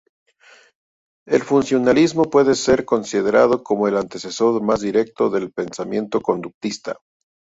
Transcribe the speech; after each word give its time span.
El 1.27 1.43
funcionalismo 1.43 2.23
puede 2.23 2.55
ser 2.55 2.85
considerado 2.85 3.61
como 3.61 3.87
el 3.87 3.97
antecesor 3.97 4.59
más 4.63 4.81
directo 4.81 5.29
del 5.29 5.51
pensamiento 5.53 6.21
conductista. 6.21 6.97